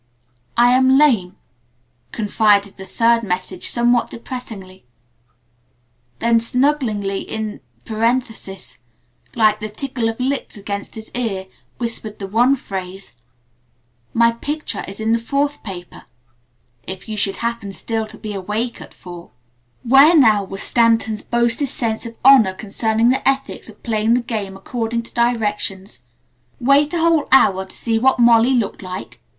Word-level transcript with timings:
"I 0.57 0.71
am 0.71 0.97
lame," 0.97 1.35
confided 2.11 2.75
the 2.77 2.87
third 2.87 3.21
message 3.21 3.69
somewhat 3.69 4.09
depressingly. 4.09 4.83
Then 6.17 6.39
snugglingly 6.39 7.19
in 7.21 7.59
parenthesis 7.85 8.79
like 9.35 9.59
the 9.59 9.69
tickle 9.69 10.09
of 10.09 10.19
lips 10.19 10.57
against 10.57 10.95
his 10.95 11.11
ear 11.13 11.45
whispered 11.77 12.17
the 12.17 12.25
one 12.25 12.55
phrase: 12.55 13.13
"My 14.11 14.31
picture 14.31 14.83
is 14.87 14.99
in 14.99 15.11
the 15.13 15.19
fourth 15.19 15.61
paper, 15.61 16.05
if 16.87 17.07
you 17.07 17.15
should 17.15 17.35
happen 17.35 17.71
still 17.71 18.07
to 18.07 18.17
be 18.17 18.33
awake 18.33 18.81
at 18.81 18.95
four 18.95 19.25
o'clock." 19.25 19.35
Where 19.83 20.17
now 20.17 20.43
was 20.43 20.63
Stanton's 20.63 21.21
boasted 21.21 21.69
sense 21.69 22.07
of 22.07 22.17
honor 22.25 22.55
concerning 22.55 23.09
the 23.09 23.29
ethics 23.29 23.69
of 23.69 23.83
playing 23.83 24.15
the 24.15 24.21
game 24.21 24.57
according 24.57 25.03
to 25.03 25.13
directions? 25.13 26.05
"Wait 26.59 26.91
a 26.95 27.01
whole 27.01 27.27
hour 27.31 27.65
to 27.65 27.75
see 27.75 27.99
what 27.99 28.17
Molly 28.17 28.53
looked 28.53 28.81
like? 28.81 29.21